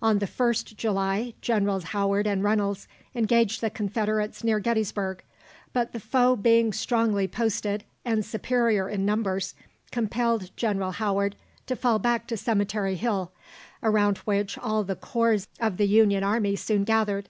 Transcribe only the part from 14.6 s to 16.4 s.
the corps of the Union